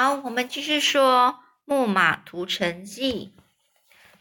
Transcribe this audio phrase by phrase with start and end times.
[0.00, 3.34] 好，我们继续说木马屠城记。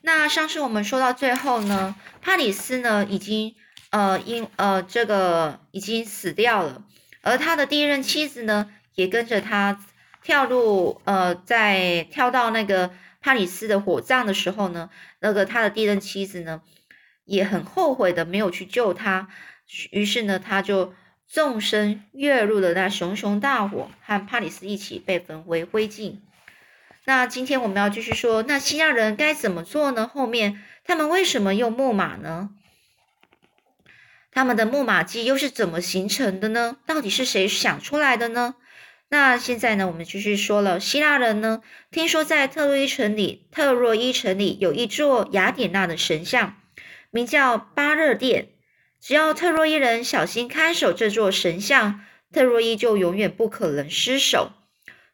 [0.01, 3.53] 那上次我们说到最后呢，帕里斯呢已经
[3.91, 6.83] 呃因呃这个已经死掉了，
[7.21, 9.79] 而他的第一任妻子呢也跟着他
[10.23, 12.89] 跳入呃在跳到那个
[13.21, 14.89] 帕里斯的火葬的时候呢，
[15.19, 16.63] 那个他的第一任妻子呢
[17.23, 19.27] 也很后悔的没有去救他，
[19.91, 20.95] 于是呢他就。
[21.27, 26.19] 纵身跃入了那熊熊大火，和帕里斯一起被焚为灰烬。
[27.03, 30.07] 那今天我们要继续说，那希腊人该怎么做呢？
[30.07, 32.49] 后面他们为什么用木马呢？
[34.31, 36.77] 他们的木马计又是怎么形成的呢？
[36.85, 38.55] 到底是谁想出来的呢？
[39.09, 46.57] 那现在呢，我们继续说了，希腊人呢，听说在特洛伊城里，特洛伊城里有一座雅典娜的神像，
[47.09, 48.49] 名叫巴热殿。
[48.99, 52.01] 只要特洛伊人小心看守这座神像，
[52.31, 54.51] 特洛伊就永远不可能失守。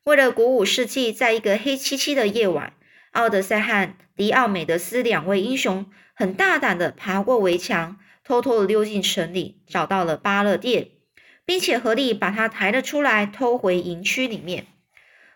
[0.03, 2.73] 为了鼓舞士气，在一个黑漆漆的夜晚，
[3.11, 10.89] 奥德赛和迪奥美德斯两位英雄很大胆地爬过围墙，偷偷地溜进城里，找到了巴勒殿，
[11.45, 14.67] 并且合力把他抬了出来，偷回营区里面。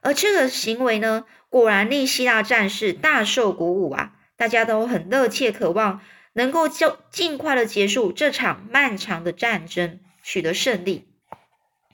[0.02, 4.14] 而这个行为呢，果然令希腊战士大受鼓舞啊！
[4.36, 6.02] 大家都很热切渴望。
[6.38, 11.08] 能够就尽快的结束这场漫长的战争，取得胜利。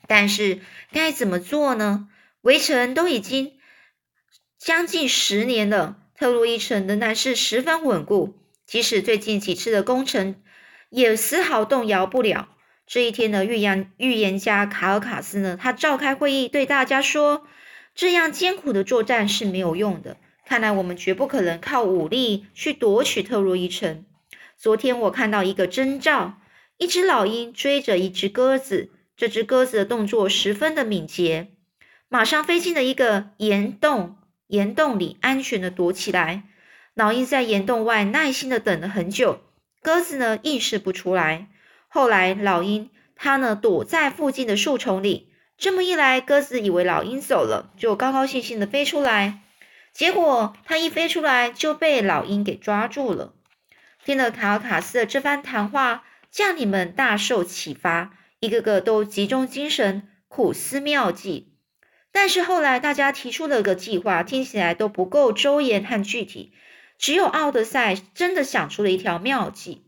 [0.06, 0.60] 但是
[0.92, 2.10] 该怎么做呢？
[2.42, 3.54] 围城都已经
[4.60, 8.36] 将近十年了，特洛伊城仍然是十分稳固，
[8.68, 10.36] 即使最近几次的攻城
[10.90, 12.50] 也丝毫动摇不了。
[12.86, 17.48] 这一天的预言预言家卡尔卡斯呢，他召开会议，对大家说
[17.96, 24.04] ：“这样艰苦的作战是没有用的，看来我们绝不可能靠武力去夺取特洛伊城。”
[24.64, 26.36] 昨天我看到一个征兆，
[26.78, 31.50] 一只老鹰追着一只鸽子，这只鸽子的动作十分的敏捷，
[32.08, 34.16] 马上飞进了一个岩洞，
[34.48, 36.44] 岩洞里安全的躲起来。
[36.94, 39.42] 老鹰在岩洞外耐心的等了很久，
[39.82, 41.50] 鸽子呢意识不出来。
[41.90, 49.42] 后来老鹰它呢躲在附近的树丛里，这么一来，鸽子以为老鹰走了，就高高兴兴的飞出来，
[49.92, 53.34] 结果它一飞出来就被老鹰给抓住了。
[54.06, 61.54] 听了卡尔卡斯的这番谈话，将领们大受启发，一个个都集中精神苦思妙计。
[62.12, 66.54] 但是后来大家提出了个计划，听起来都不够周延和具体。
[67.00, 69.88] 只有奥德赛真的想出了一条妙计。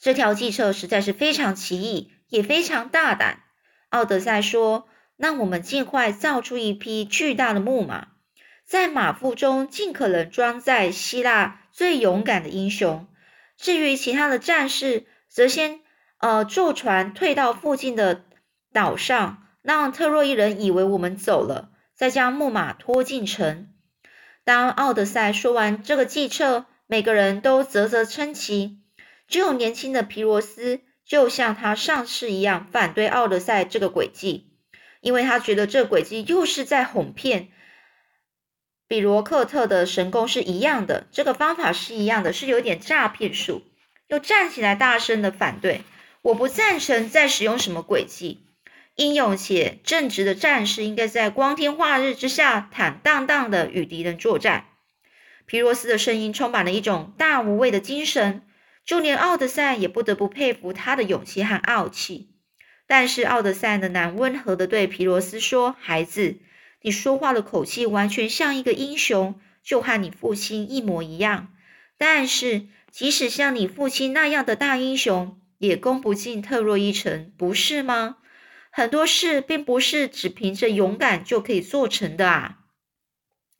[0.00, 3.42] 这条计策实在是非常奇异，也非常大胆。
[3.90, 8.08] 奥德赛说：“那我们尽快造出一匹巨大的木马，
[8.64, 13.06] 在马腹中尽可能装载希腊。”最勇敢的英雄。
[13.56, 15.78] 至于其他的战士，则先
[16.18, 18.24] 呃坐船退到附近的
[18.72, 23.68] 岛上，让特洛伊人以为我们走了，再将木马拖进城。
[24.42, 28.80] 当奥德赛说完这个计策，每个人都啧啧称奇。
[29.28, 34.50] 只有年轻的皮罗斯，就像他上次一样，反对奥德赛这个诡计，
[35.00, 37.50] 因为他觉得这诡计又是在哄骗。
[38.88, 43.62] 比罗克特的神功是一样的，这个方法是一样的，是有点诈骗术。
[44.08, 45.82] 又站起来大声的反对，
[46.22, 48.46] 我不赞成再使用什么诡计。
[48.94, 54.64] 英勇且正直的战士应该在光天化日之下坦荡荡的与敌人作战。
[55.44, 58.42] 皮罗斯的声音充满了一种大无畏的精神，
[58.86, 62.30] 就连奥德赛也不得不佩服他的勇气和傲气。
[62.86, 66.38] 但是奥德赛仍然温和的对皮罗斯说：“孩子。”
[66.80, 71.48] 你说话的口气完全像一个英雄，就和你父亲一模一样。
[71.96, 78.18] 但是，即使像你父亲那样的大英雄，也攻不进特洛伊城，不是吗？
[78.70, 82.58] 很多事并不是只凭着勇敢就可以做成的啊！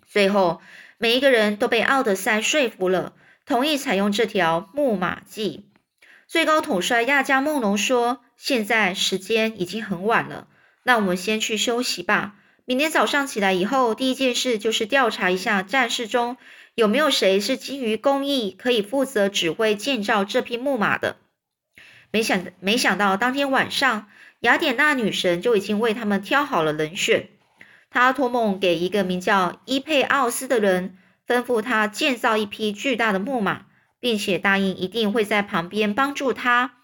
[0.06, 0.60] 最后，
[0.96, 3.14] 每一个人都被奥德赛说服了，
[3.44, 5.70] 同意采用这条木马计。
[6.28, 10.46] 最高统帅亚加梦龙说：“现在时间已经很晚了，
[10.84, 12.36] 那我们先去休息吧。”
[12.68, 16.36] 明天早上起来以后，第一件事就是调查一下战士中
[16.74, 21.16] 有没有谁是基于公义可以负责指挥建造这匹木马的。
[22.10, 24.10] 没想没想到，当天晚上，
[24.40, 27.30] 雅典娜女神就已经为他们挑好了人选。
[27.88, 33.64] 她托梦给一个名叫伊佩奥斯的人，吩咐他建造一匹巨大的木马，
[33.98, 36.74] 并且答应一定会在旁边帮助他，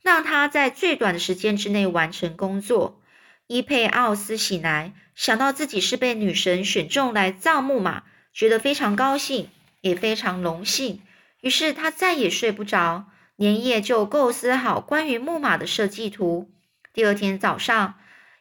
[0.00, 3.00] 让他在最短的时间之内完成工作。
[3.46, 4.92] 伊佩奥斯醒来。
[5.14, 8.02] 想到自己是被女神选中来造木马，
[8.32, 9.48] 觉得非常高兴，
[9.80, 11.02] 也非常荣幸。
[11.40, 13.06] 于是他再也睡不着，
[13.36, 16.50] 连夜就构思好关于木马的设计图。
[16.92, 17.94] 第二天早上，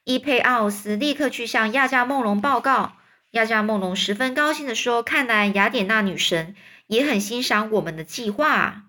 [0.04, 2.94] 伊佩奥斯立刻去向亚加梦龙报告。
[3.32, 6.56] 亚加梦龙十分高兴地说：“看来雅典娜女神
[6.88, 8.86] 也很欣赏我们的计划。”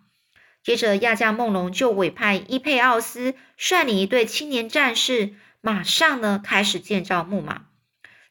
[0.64, 5.34] 接着，亚加梦龙就委派伊佩奥斯率领一队青年战士，
[5.64, 7.68] 马上呢开始建造木马。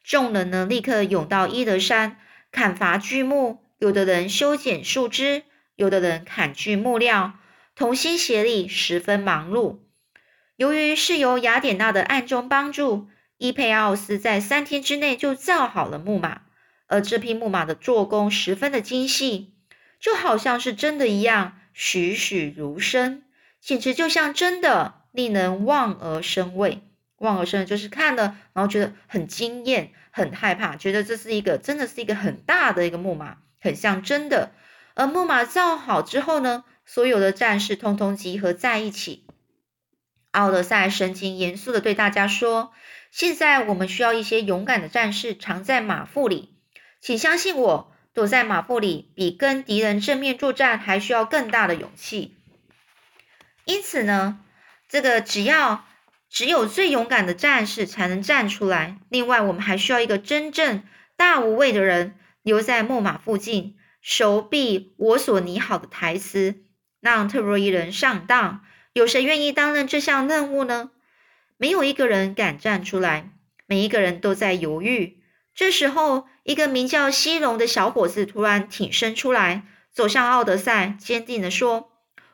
[0.03, 2.19] 众人呢立刻涌到伊德山
[2.51, 5.41] 砍伐巨木，有的人修剪树枝，
[5.75, 7.33] 有的人砍锯木料，
[7.75, 9.79] 同心协力，十分忙碌。
[10.57, 13.07] 由于是由雅典娜的暗中帮助，
[13.39, 16.43] 伊佩奥斯在三天之内就造好了木马，
[16.85, 19.55] 而这匹木马的做工十分的精细，
[19.99, 21.57] 就好像是真的一样。
[21.73, 23.23] 栩栩如生，
[23.59, 26.83] 简直就像真的，令人望而生畏。
[27.23, 34.51] 望而生就是看了，然后觉得很惊艳、很害怕，觉得这是一个真的是一个很大的一个木马，很像真的。
[34.93, 39.25] 而木马造好之后呢，所有的战士通通集合在一起。
[40.31, 42.71] 奥德赛神情严肃的对大家说
[43.11, 46.57] ：“现在我们需要一些勇敢的战士藏在马腹里，
[47.01, 52.37] 请相信我。”躲在马腹里，比跟敌人正面作战还需要更大的勇气。
[53.65, 54.39] 因此呢，
[54.87, 55.83] 这个只要
[56.33, 58.97] 只有最勇敢的战士才能站出来。
[59.07, 60.81] 另外，我们还需要一个真正
[61.15, 66.63] 大无畏的人留在木马附近，手臂我所拟好的台词，
[66.99, 68.61] 让特洛伊人上当。
[68.93, 70.89] 有谁愿意担任这项任务呢？
[71.57, 73.29] 没有一个人敢站出来，
[73.67, 75.19] 每一个人都在犹豫。
[75.53, 81.91] 这时候，一个名叫西隆的小伙子突然挺身出来，走向奥德赛，坚定地说：“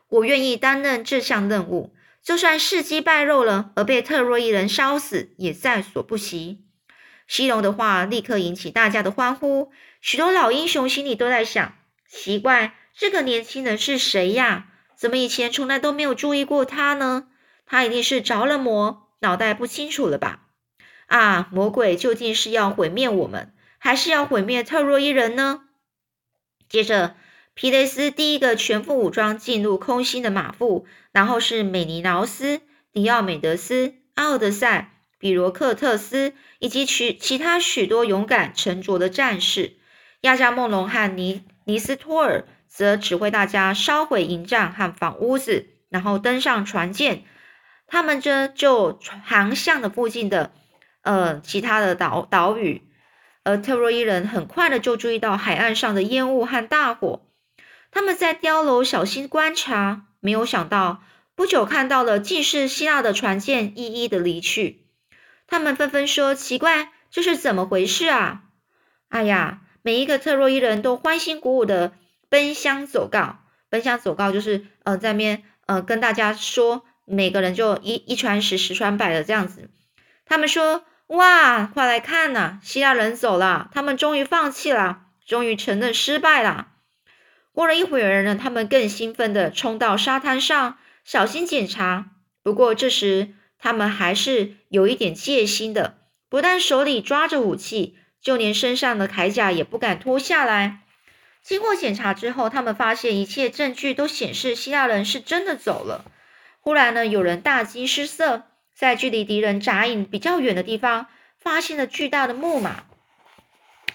[0.07, 1.93] 我愿意担任这项任务，
[2.23, 6.65] 就算事机败露了，而被特洛伊人烧死，也在所不惜。”
[7.27, 9.71] 西隆的话立刻引起大家的欢呼，
[10.01, 11.75] 许多老英雄心里都在想：
[12.09, 14.67] 奇怪，这个年轻人是谁呀？
[14.97, 17.27] 怎么以前从来都没有注意过他呢？
[17.65, 20.47] 他一定是着了魔，脑袋不清楚了吧？
[21.05, 21.49] 啊！
[21.51, 25.61] 魔鬼究竟是要毁灭我们，还是要毁灭特洛伊人呢？
[26.67, 27.15] 接着，
[27.59, 32.61] 皮雷斯第一个全副武装进入空心的马腹，然后是美尼劳斯、
[32.93, 39.73] 迪奥美德斯、奥德赛、比罗克特斯以及其其他许多勇敢沉着的战士。
[40.21, 47.25] 亚加梦龙和尼尼斯托尔则指挥大家烧毁营帐和房屋子，然后登上船舰。
[47.87, 50.53] 他们这就航向了附近的。
[51.01, 52.83] 呃，其他的岛岛屿，
[53.43, 57.25] 而特洛伊人很快的就注意到海岸上的烟雾和大火。
[57.91, 61.03] 他们在碉楼小心观察，没有想到
[61.35, 64.85] 不久看到了尽是希腊的船舰一一的离去。
[65.47, 68.43] 他们纷纷说：“奇怪，这是怎么回事啊？”
[69.09, 71.93] 哎呀，每一个特洛伊人都欢欣鼓舞的
[72.29, 73.39] 奔相走告，
[73.69, 79.69] 奔相走告就是呃在面呃跟大家说，每个人就一一传十，十传百的这样子。
[80.25, 80.83] 他们说。
[81.09, 82.59] 哇，快来看呐！
[82.61, 86.67] 希腊人走了，他们终于放弃了，终于承认失败了。
[87.59, 92.11] 过了一会儿呢，他们更兴奋地冲到沙滩上，小心检查。
[92.41, 95.97] 不过这时他们还是有一点戒心的，
[96.29, 100.83] 不但手里抓着武器，就连身上的铠甲也不敢脱下来。
[101.43, 106.05] 经过检查之后，他们发现一切证据都显示希腊人是真的走了。
[106.61, 108.43] 忽然呢，有人大惊失色。
[108.73, 111.07] 在距离敌人扎营比较远的地方，
[111.37, 112.85] 发现了巨大的木马。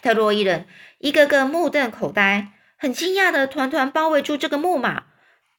[0.03, 0.67] 特洛伊人
[0.99, 2.49] 一个个目瞪口呆，
[2.85, 5.05] 很惊讶的团团包围住这个木马。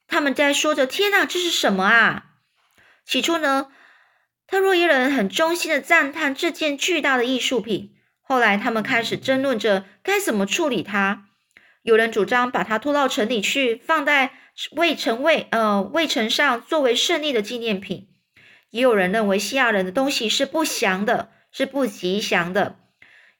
[0.06, 2.26] 他们在说着：“天哪，这是什么啊？”
[3.04, 3.66] 起初呢，
[4.46, 7.96] 特洛伊人很衷心的赞叹这件巨大的艺术品。
[8.20, 11.24] 后来，他们开始争论着该怎么处理它。
[11.82, 14.30] 有人主张把它拖到城里去，放在
[14.76, 18.06] 卫城卫呃卫城上，作为胜利的纪念品。
[18.70, 22.76] 也有人认为希腊人的东西是不祥的，是不吉祥的，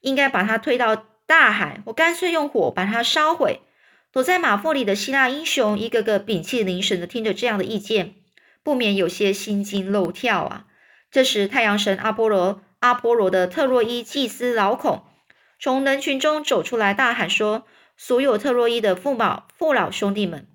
[0.01, 0.93] 应该把它推到
[1.25, 3.61] 大海，我干脆用火把它烧毁。
[4.11, 8.15] 躲在马腹里的希腊英雄一个个屏气凝神的听着这样的意见，
[8.63, 10.65] 不免有些心惊肉跳啊。
[11.11, 15.03] 这时，太阳神阿波罗阿波罗的特洛伊祭司老孔
[15.59, 17.65] 从人群中走出来，大喊说
[17.97, 20.47] ：“所有特洛伊的父老父老兄弟们，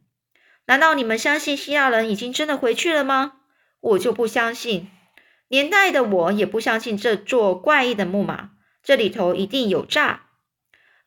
[0.66, 3.32] 难道你们相信希腊人已经真的回去了吗？”
[3.80, 4.90] 我就不相信，
[5.49, 8.50] 年代的我也不相信这座怪异的木马，
[8.82, 10.26] 这里头一定有诈。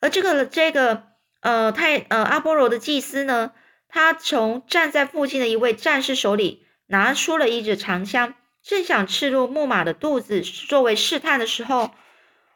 [0.02, 1.05] 而这个这个
[1.46, 3.52] 呃太呃阿波罗的祭司呢，
[3.88, 8.34] 他从站在附近的一位战士手里拿出了一支长枪，
[8.64, 11.94] 正想刺入木马的肚子作为试探的时候，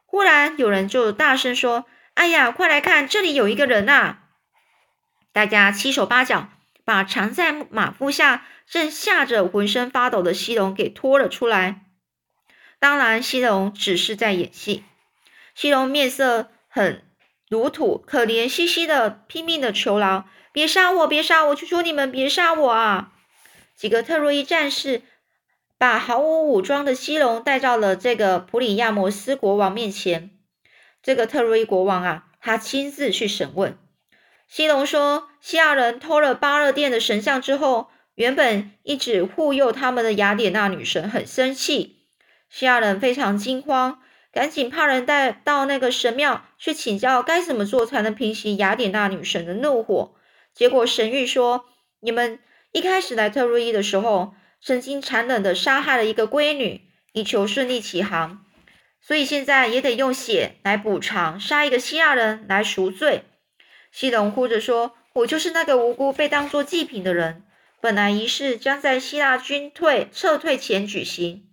[0.07, 4.23] 忽然有人就大声说：“哎呀，快来看，这里有一个人啊！”
[5.31, 6.49] 大家七手八脚
[6.83, 8.45] 把藏在马腹下。
[8.71, 11.87] 正吓着浑身发抖的西龙给拖了出来。
[12.77, 14.83] 当然，西龙只是在演戏。
[15.55, 17.03] 西龙面色很
[17.49, 21.55] 如土，可怜兮兮的，拼命的求饶：“别杀我，别杀我！
[21.55, 23.11] 求求你们别杀我啊！”
[23.75, 25.01] 几个特洛伊战士
[25.79, 30.29] 把毫无武装的西龙带到了这个普里亚摩斯国王面前。
[31.01, 33.75] 这个特洛伊国王啊，他亲自去审问。
[34.47, 42.05] 西龙说：“西亚人偷了巴勒殿的神像之后，原本一直护佑他们的雅典娜女神很生气。
[42.47, 50.15] 西亚人非常惊慌。”赶紧派人带到那个神庙去请教该怎么做才能平息雅典娜女神的怒火。
[50.53, 51.65] 结果神谕说
[52.01, 52.39] ：“你们
[52.71, 56.81] 一开始来特洛伊的时候，曾经残忍的杀害了一个闺女，
[57.13, 58.45] 以求顺利起航，
[59.01, 63.23] 所以现在也得用血来补偿，杀一个希腊人来赎罪。”
[63.91, 67.43] 西隆哭着说：“我就是那个无辜被当作祭品的人。
[67.81, 71.45] 本来仪式将在希腊军退撤退前举行。”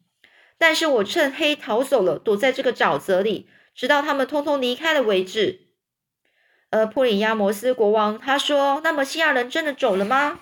[0.59, 5.67] 但是我趁黑逃走了，躲在这个沼泽里，直到他们通通离开了为止。
[6.71, 10.41] 而普里亚摩斯国王他说：“那么西亚人真的走了吗？”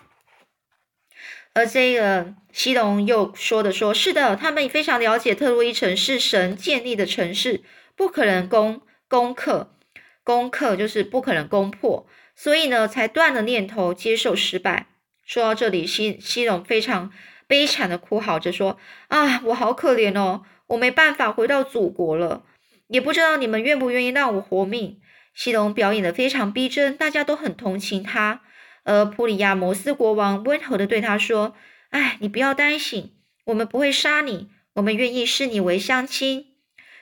[1.52, 7.62] 而这个西隆又说的说：“是的，他们非常了解特洛伊城是神建立的城市，
[7.94, 9.76] 不可能攻攻克，
[10.22, 14.86] 攻克就是不可能攻破，所以呢，才断了念头，接受失败。”
[15.26, 17.12] 说到这里，西西隆非常。
[17.46, 22.42] 悲惨的哭嚎着说：“啊，我好可怜哦，我没办法回到祖国了，
[22.88, 25.00] 也不知道你们愿不愿意让我活命。”
[25.34, 28.40] 西龙表演的非常逼真，大家都很同情他。
[28.84, 31.54] 而普里亚摩斯国王温和的对他说
[31.90, 33.14] ：“哎，你不要担心，
[33.46, 36.46] 我们不会杀你，我们愿意视你为乡亲。”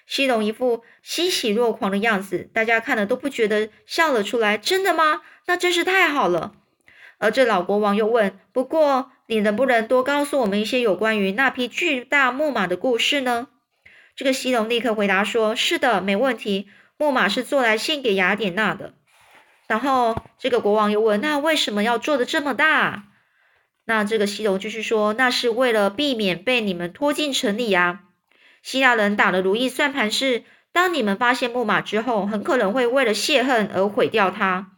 [0.07, 4.59] 西龙一副欣喜若狂的样子，大家看了都不觉得笑了出来。
[4.59, 5.23] 真的吗？
[5.47, 6.55] 那真是太好了。
[7.19, 13.49] 而这老国王又问：“不过……”你能不能多告诉我们一些有关于那匹巨大木马的故事呢？
[14.15, 16.69] 这个西龙立刻回答说：“是的，没问题。
[16.99, 18.93] 木马是做来献给雅典娜的。”
[19.67, 23.05] 然后这个国王又问：“那为什么要做的这么大？”
[23.87, 28.01] 那这个西龙继续说：“那是为了避免被你们拖进城里呀。
[28.63, 34.73] 希腊人打的如意算盘是，当你们发现木马之后，很可能会为了泄恨而毁掉它，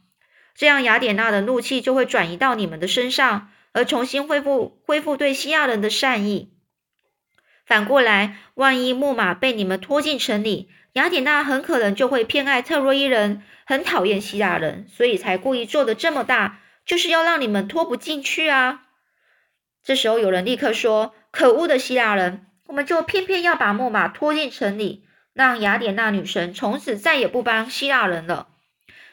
[0.54, 6.54] 这样雅典娜的怒气就会转移到你们的身上。”而重新恢复恢复对西亚人的善意。
[7.66, 18.83] 反过来，万一木马被你们拖进城里，雅典娜很可能就会偏爱特洛伊人，很讨厌希腊人，所以才故意做的这么大，就是要让你们拖不进去啊。
[19.83, 28.49] 这时候有人立刻说：“可恶的希腊人，我们就偏偏要把木马拖进城里，让雅典娜女神从此再也不帮希腊人了。”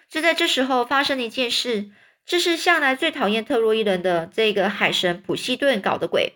[0.07, 1.89] 就在这时候，发生了一件事。
[2.31, 6.31] 这是向来最讨厌特洛伊人的这个海神普西顿搞的鬼。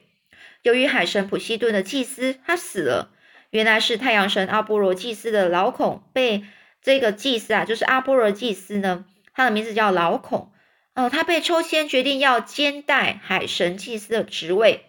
[0.61, 3.13] 由于海神普西顿的祭司他死了，
[3.51, 6.43] 原来是太阳神阿波罗祭司的老孔被
[6.81, 10.51] 这个祭司啊，就是阿波罗祭司呢，他的名字叫老孔。
[10.95, 14.87] 哦，他被抽签决定要兼代海神祭司的职位。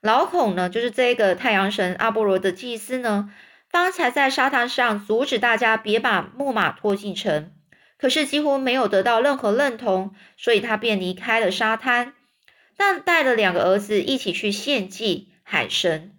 [0.00, 3.32] 老孔呢，就是这个太阳神阿波罗的祭司呢，
[3.68, 7.50] 方才在沙滩上阻止大家别把木马拖进城。
[7.98, 12.12] 可是几乎没有得到任何认同，所以他便离开了沙滩，
[12.76, 16.12] 但带了两个儿子一起去献祭海神。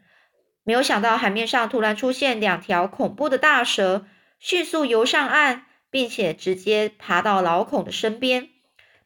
[0.64, 4.06] 没有想到海面上突然出现两条恐怖的大蛇，
[4.40, 8.50] 迅速游上岸，并且直接爬到老孔的身边，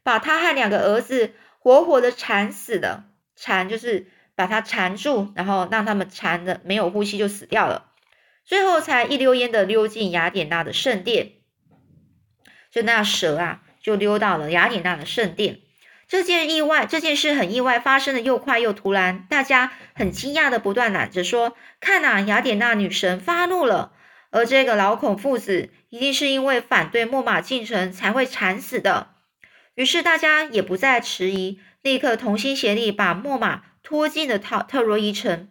[0.02, 3.04] 把他和两个儿子活活的缠死了。
[3.36, 7.90] 缠就是把他缠住，然后让他们缠的没有呼吸就死掉了，
[8.44, 11.32] 最后才一溜烟的溜进雅典娜的圣殿。
[12.72, 15.60] 就那蛇啊，就溜到了雅典娜的圣殿。
[16.08, 23.92] 这件意外，这件事很意外，发生的又快又突然，大家很惊讶的不断喊着说：“看呐，雅典娜女神发怒了。”
[24.30, 29.08] 而这个老孔父子一定是因为反对木马进城才会惨死的。
[29.74, 35.48] 于是大家也不再迟疑，立刻同心协力把木马拖进了特特洛伊城，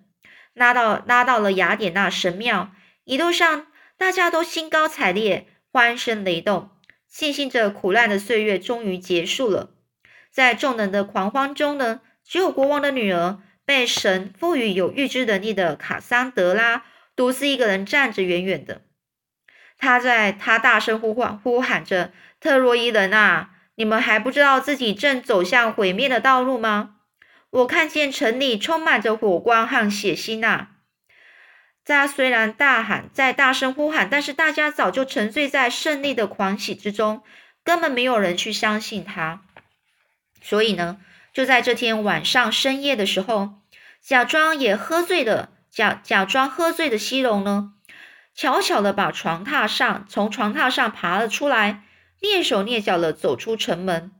[0.53, 2.71] 拉到拉到了雅典娜神庙。
[3.03, 6.69] 一路上，大家都兴高采烈，欢声雷动。
[7.13, 9.71] 庆幸着苦难的岁月终于结束了，
[10.31, 18.83] 在众人的狂欢中呢，只有国王的女儿被神赋予有预知能力的卡桑德拉独自一个人站着远远的。
[19.77, 26.95] 他在他大声呼唤呼喊着：“特洛伊人啊，你们还不知道自己正走向毁灭的道路吗？
[27.49, 30.77] 我看见城里充满着火光和血腥啊
[31.91, 37.21] 呐！”他虽然大喊，在大声呼喊，但是大家早就沉醉在胜利的狂喜之中，
[37.63, 39.41] 根本没有人去相信他。
[40.41, 40.97] 所以呢，
[41.33, 43.55] 就在这天晚上深夜的时候，
[44.01, 47.73] 假装也喝醉的，假假装喝醉的西龙呢，
[48.33, 51.83] 悄悄的把床榻上从床榻上爬了出来，
[52.21, 54.11] 蹑手蹑脚的走出城门。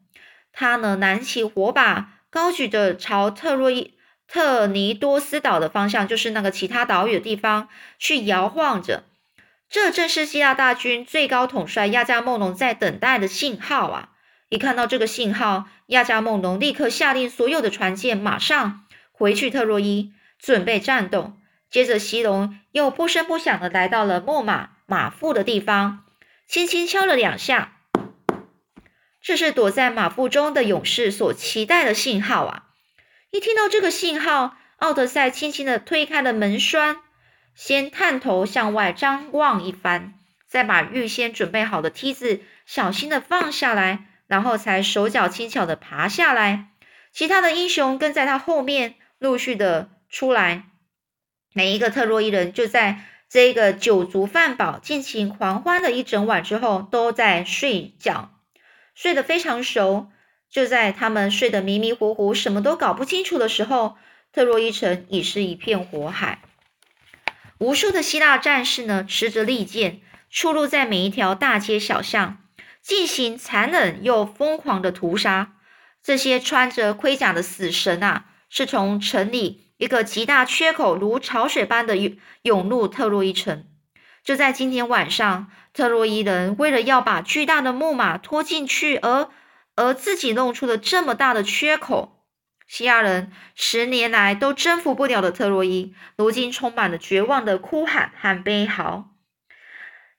[0.54, 3.96] 他呢，拿起火把，高举着朝特洛伊
[4.32, 7.68] 特尼多斯岛的方向，就是那个其他岛屿的地方，
[8.00, 9.04] 去摇晃着。
[9.70, 14.10] 这正是希腊大军最高统帅亚加梦农在等待的信号啊！
[14.48, 21.34] 一看到这个信号，亚加梦农立刻下令所有的船舰马上回去特洛伊，准备战斗。
[21.70, 26.06] 接着，西龙又不声不响的来到了木马马腹的地方，
[26.48, 27.74] 轻轻敲了两下。
[29.22, 32.64] 这是躲在马腹中的勇士所期待的信号啊！
[33.32, 36.98] 一听到这个信号，奥德赛轻轻地推开了门栓。
[37.56, 40.16] 先探头向外张望一番，
[40.48, 46.72] 再把预先准备好的梯子小心地放下来，然后才手脚轻巧地爬下来。
[47.14, 50.64] 其他的英雄跟在他后面陆续的出来。
[51.54, 58.34] 每一个特洛伊人就在这个酒足饭饱、尽情狂欢的一整晚之后，都在睡觉，
[58.94, 60.10] 睡得非常熟。
[60.52, 63.96] 就在他们睡得迷迷糊糊、什么都搞不清楚的时候，
[64.34, 66.42] 特洛伊城已是一片火海。
[67.58, 72.38] 无数的希腊战士呢，持着利剑，出入在每一条大街小巷，
[72.82, 75.54] 进行残忍又疯狂的屠杀。
[76.04, 83.64] 这些穿着盔甲的死神啊，是从城里一个极大缺口，如潮水般的涌涌入特洛伊城。
[84.24, 89.30] 就在今天晚上，特洛伊人为了要把巨大的木马拖进去，而
[89.76, 92.26] 而自己弄出了这么大的缺口。
[92.68, 99.10] 希腊人十年来都征服不了的特洛伊，如今充满了绝望的哭喊和悲嚎。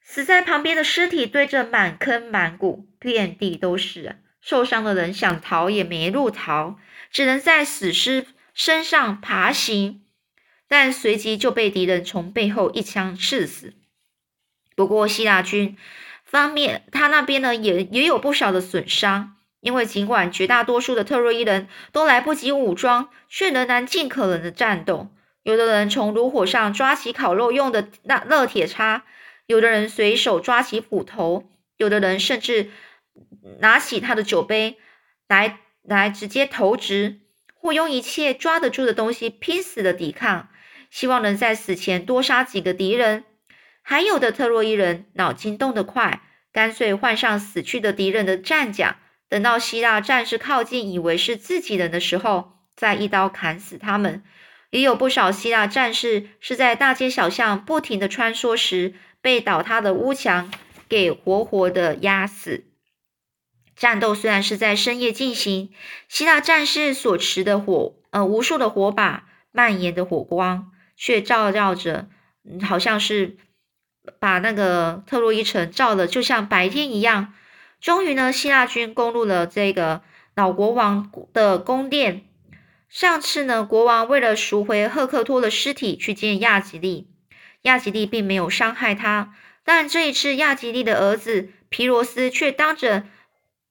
[0.02, 4.18] 死在旁边的尸体堆着满坑满谷，遍地都是。
[4.42, 6.76] 受伤的人想逃也没路逃，
[7.10, 10.02] 只能在死尸身上爬行，
[10.68, 13.74] 但随即就被敌人从背后一枪刺死。
[14.74, 15.78] 不过希腊军
[16.24, 19.36] 方面，他那边呢也也有不少的损伤。
[19.62, 25.08] 因为尽管绝大多数的特洛伊人都来不及武装，却仍然尽可能的战斗。
[25.44, 29.04] 有的人从炉火上抓起烤肉用的那热铁叉，
[29.46, 32.70] 有的人随手抓起斧头，有的人甚至
[33.60, 34.78] 拿起他的酒杯
[35.28, 37.20] 来来直接投掷，
[37.54, 40.48] 或用一切抓得住的东西拼死的抵抗，
[40.90, 43.24] 希望能在死前多杀几个敌人。
[43.80, 46.22] 还有的特洛伊人脑筋动得快，
[46.52, 48.98] 干脆换上死去的敌人的战甲。
[49.32, 54.22] 等到希腊战士靠近，以为是自己人的时候，再一刀砍死他们。
[54.68, 58.92] 也有不少希腊战士是在大街小巷不停的穿梭时，
[59.22, 60.52] 被倒塌的屋墙
[60.86, 62.64] 给活活的压死。
[63.74, 65.72] 战斗虽然是在深夜进行，
[66.10, 72.10] 希腊战士所持的火，呃，无数的火把蔓延的火光，却照耀着，
[72.60, 73.38] 好像是
[74.20, 77.32] 把那个特洛伊城照的，就像白天一样。
[77.82, 80.02] 终于呢，希腊军攻入了这个
[80.36, 82.24] 老国王的宫殿。
[82.88, 87.08] 上次呢，国王为了赎回赫克托的尸体去见亚吉利，
[87.62, 89.34] 亚吉利并没有伤害他。
[89.64, 93.02] 但这一次，亚吉利的儿子皮罗斯却当着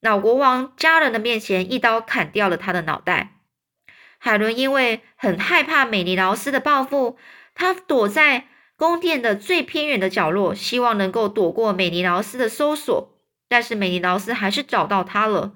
[0.02, 3.38] 老国王家人的面前一刀砍掉了他的脑袋。
[4.18, 7.18] 海伦因为很害怕美尼劳斯的报复，
[7.56, 13.21] 他躲在宫殿的最偏远的角落，希望能够躲过美尼劳斯的搜索。
[13.52, 15.52] 但是美尼劳斯还是找到他了。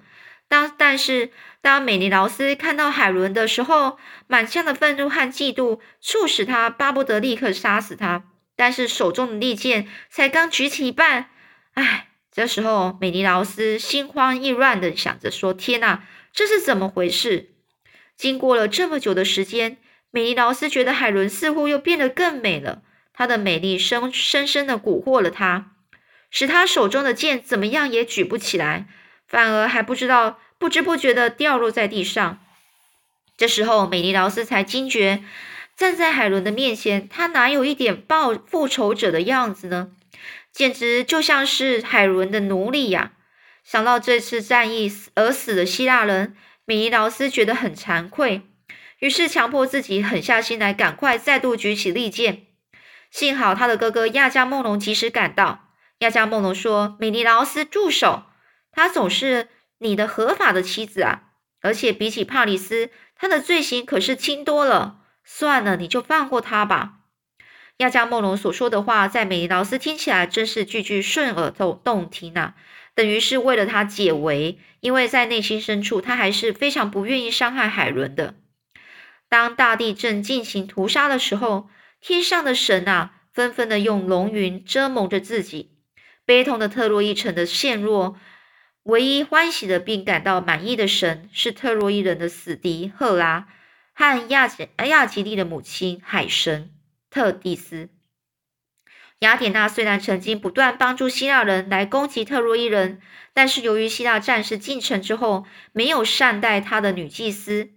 [0.49, 1.31] 当但是
[1.62, 8.25] 当美尼劳斯看到海伦的时候，满腔的愤怒和嫉妒促使他巴不得立刻杀死他。
[8.58, 11.29] 但是手中的利剑才刚举起一半，
[11.75, 16.03] 唉，这时候美尼劳斯心慌意乱的想着说：“天哪，
[16.34, 17.51] 这是怎么回事？”
[18.17, 19.77] 经过了这么久的时间，
[20.12, 22.81] 美尼劳斯觉得海伦似乎又变得更美了。
[23.13, 25.75] 她的美丽深深深的蛊惑了他。
[26.36, 28.88] 使他手中的剑怎么样也举不起来，
[29.26, 32.39] 反而还不知道不知不觉的掉落在地上。
[33.38, 35.24] 这时候，美尼劳斯才惊觉，
[35.78, 39.91] 站在海伦的面前，他哪有一点报复仇者的样子呢？
[40.52, 43.13] 简直就像是海伦的奴隶呀！
[43.63, 48.41] 想到这次战役死而死的希腊人，米尼劳斯觉得很惭愧，
[49.00, 52.48] 于是强迫自己狠下心来，赶快再度举起利剑。
[53.10, 55.64] 幸好他的哥哥亚加梦龙及时赶到。
[55.99, 58.23] 亚加梦龙说：“美尼劳斯，住手！
[58.71, 59.47] 她总是
[59.79, 61.23] 你的合法的妻子啊，
[61.62, 65.01] 而且比起帕里斯，她的罪行可是轻多了。
[65.23, 66.99] 算了，你就放过她吧。”
[67.77, 72.55] 亚加梦龙所说的话，在美尼劳斯听起来真是句句顺耳动动听啊，
[72.93, 78.36] 等于是为了他解围，因为在内心深处，他还是非常不愿意伤害海伦的。
[79.29, 81.69] 当大地正进行屠杀的时候。
[82.01, 85.75] 天上的神啊，纷纷的用龙云遮蒙着自己。
[86.26, 88.18] 悲痛的特洛伊城的陷落，
[88.84, 93.48] 唯一欢喜的并感到满意的神，是特洛伊人的死敌赫拉
[93.94, 96.72] 和亚吉亚吉利的母亲海神
[97.10, 97.90] 特蒂斯。
[99.20, 103.00] 雅典娜虽然曾经不断帮助希腊人来攻击特洛伊人，
[103.34, 107.70] 但是由于希腊战士进城之后没有善待他的女祭司，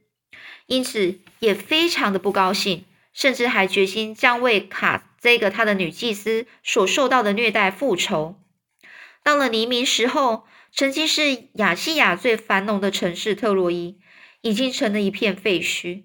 [0.67, 2.85] 因此也非常的不高兴，
[3.19, 8.41] 甚至还决心将为卡这个他的女祭司所受到的虐待复仇。
[9.25, 13.99] 到了黎明时候，曾经是亚细亚最繁荣的城市特洛伊，
[14.43, 16.05] 已经成了一片废墟。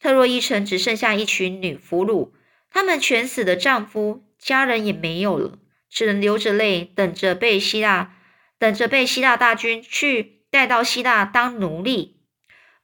[0.00, 2.30] 特洛伊城只剩下一群女俘虏，
[2.70, 4.24] 她们全死的丈夫。
[4.38, 5.58] 家人也没有了，
[5.90, 8.16] 只能流着泪等着被希腊，
[8.58, 12.13] 等着被希腊大军去带到希腊当奴隶。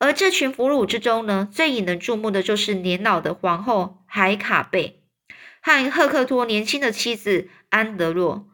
[0.00, 5.04] 而这群俘虏之中呢，最引人注目的就是年老的皇后海卡贝
[5.60, 8.48] 和赫克托年轻的妻子安德洛。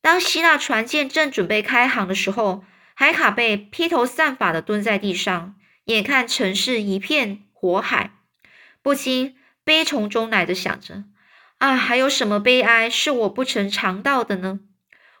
[0.00, 5.56] 当希腊船舰正准备开航的时候，海卡贝披头散发的蹲在地上，
[5.86, 8.12] 眼看城市一片火海，
[8.80, 11.04] 不禁悲从中来的想着。
[11.58, 14.60] 啊，还有什么悲哀是我不曾尝到的呢？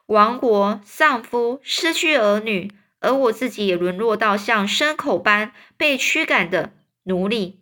[0.06, 7.60] 亡国、丧夫、失去儿女，而我自己也沦落到像牲口般被驱赶的奴隶。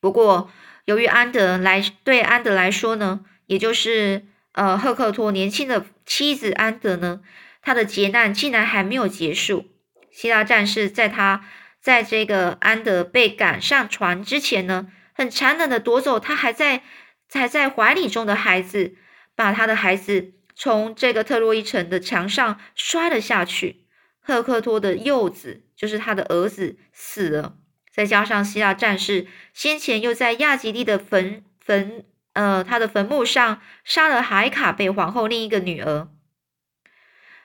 [0.00, 0.50] 不过，
[0.86, 7.20] 由于安德来对安德来说呢，也就是呃赫克托年轻的妻子安德呢，
[7.62, 9.66] 他的劫难竟然还没有结束。
[10.10, 11.44] 希腊战士在他
[11.80, 16.82] 在这个安德被赶上船之前呢，很残忍的夺走他还在。
[17.32, 18.96] 还在怀里中的孩子，
[19.36, 23.79] 把他的孩子从这个特洛伊城的墙上摔了下去。
[24.30, 27.56] 赫克托的幼子，就是他的儿子，死了。
[27.92, 36.08] 再加上希腊战士先前又在亚吉利的坟坟呃他的坟墓上杀了海卡贝皇后另一个女儿，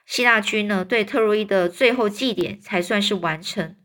[0.05, 3.75] 希腊军呢对特洛伊的最后祭典才算是完成。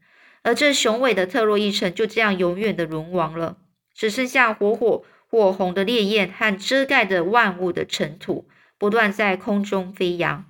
[0.43, 3.57] 而这雄伟的特洛伊城就这样永远的沦亡了，
[3.95, 5.05] 只剩下火火。
[5.33, 10.50] 火红的烈焰和遮盖着万物的尘土，不断在空中飞扬。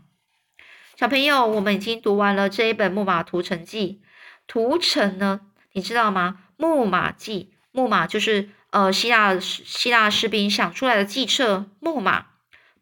[1.01, 4.03] 小朋友，我们已经读完了这一本《木马屠城记》。
[4.47, 5.41] 屠城呢，
[5.73, 6.43] 你知道吗？
[6.59, 11.71] 木马记，木马就是呃希腊希腊士兵想出来的计策。
[11.81, 12.27] 木马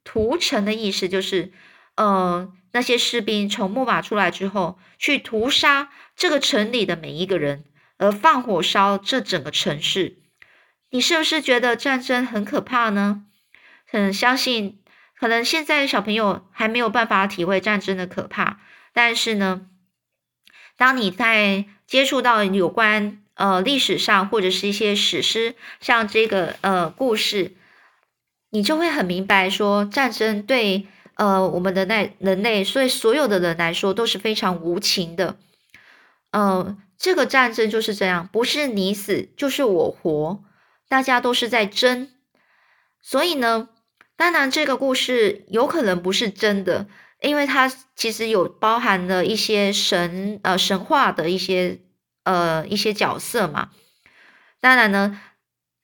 [0.03, 1.53] 屠城的意思就是，
[1.95, 7.67] 呃那些士兵从木马出来之后，去屠杀这个城里的每一个人，
[7.99, 10.17] 而放火烧这整个城市。
[10.91, 13.23] 你是不是觉得战争很可怕呢？
[13.87, 14.81] 很相信，
[15.19, 18.61] 可能现在的小朋友还没有办法体会战争的可怕。
[18.93, 19.67] 但是呢，
[20.77, 27.57] 当你在接触到有关呃历史上或者是一些史诗，像这个呃故事，
[28.51, 35.37] 你就会很明白，说战争对呃我们的那人类，所以所有的人来说都是非常无情的。
[36.31, 40.45] 嗯，这个战争就是这样，不是你死就是我活。
[40.89, 42.11] 大家都是在争，
[43.03, 43.69] 所以呢，
[44.19, 46.89] 当然这个故事有可能不是真的，
[47.23, 51.79] 因为它其实有包含了一些神呃神话的一些
[52.25, 53.71] 呃一些角色嘛。
[54.61, 55.19] 当然呢，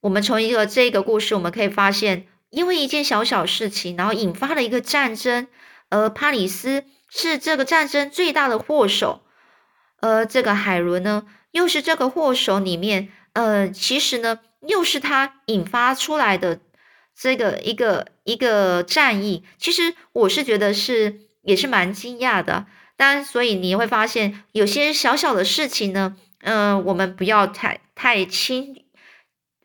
[0.00, 5.46] 我们从一个这个故事，我们可以发现，因为一件小小事情，然后引发了一个战争，
[5.88, 9.22] 而帕里斯是这个战争最大的祸首，
[10.00, 14.40] 而这个海伦呢，又是这个祸首里面，呃，其实呢。
[14.66, 16.58] 又是他引发出来的
[17.16, 22.66] 这个一个一个战役，其实我是觉得是也是蛮惊讶的。
[22.96, 28.84] 当然，所以你会发现有些小小的事情呢，嗯，我们不要太太轻，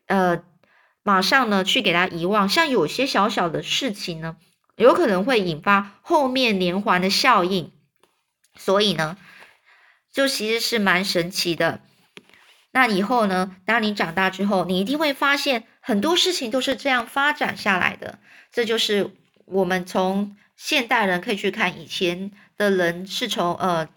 [0.06, 0.42] 呃，
[1.02, 2.48] 马上呢去给他遗忘。
[2.48, 4.36] 像有些小小的事情呢，
[4.76, 7.72] 有可能会引发后面连环的效应，
[8.56, 9.16] 所以呢，
[10.12, 11.80] 就其实是蛮神奇的。
[12.72, 13.56] 那以后呢？
[13.64, 18.20] 当你长大之后，你一定会发现很多事情都是这样发展下来的。
[18.52, 19.10] 这就是
[19.44, 23.88] 我们从现代人可以去看以前的人是从呃，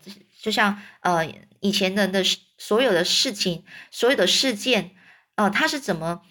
[0.42, 2.24] 就像呃以前人的
[2.58, 4.96] 所有的事情、所有的事件，
[5.36, 6.24] 呃，它是怎么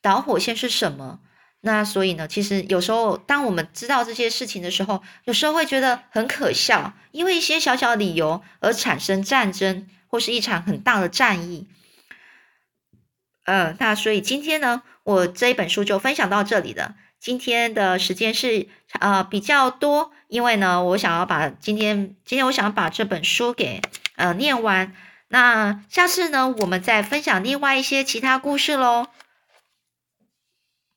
[0.00, 1.18] 导火线是什么？
[1.62, 11.66] 那所以呢，其实有时候当我们知道这些事情的时候，有时候会觉得很可笑，因为一些小小理由而产生战争或是一场很大的战役。
[13.48, 16.96] 嗯，那所以今天呢，我这一本书就分享到这里了。
[17.18, 18.68] 今天的时间是
[19.00, 23.80] 呃比较多，因为呢，我想要把今天今天我想把这本书给
[24.16, 24.92] 呃念完。
[25.28, 29.06] 那下次呢，我们再分享另外一些其他故事喽。